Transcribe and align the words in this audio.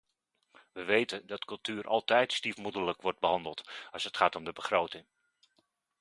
We 0.71 0.83
weten 0.85 1.27
dat 1.27 1.45
cultuur 1.45 1.87
altijd 1.87 2.33
stiefmoederlijk 2.33 3.01
wordt 3.01 3.19
behandeld 3.19 3.71
als 3.91 4.03
het 4.03 4.17
gaat 4.17 4.35
om 4.35 4.43
de 4.43 4.53
begroting. 4.53 5.05